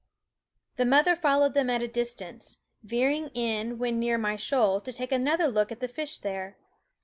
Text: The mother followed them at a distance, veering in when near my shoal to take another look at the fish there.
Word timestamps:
The 0.77 0.85
mother 0.85 1.15
followed 1.15 1.53
them 1.53 1.69
at 1.69 1.83
a 1.83 1.87
distance, 1.87 2.57
veering 2.81 3.27
in 3.35 3.77
when 3.77 3.99
near 3.99 4.17
my 4.17 4.35
shoal 4.35 4.81
to 4.81 4.91
take 4.91 5.11
another 5.11 5.45
look 5.47 5.71
at 5.71 5.79
the 5.79 5.87
fish 5.87 6.17
there. 6.17 6.57